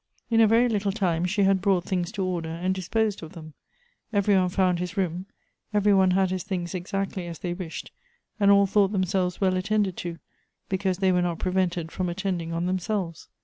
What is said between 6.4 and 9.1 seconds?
things exactly as they wished, and all thought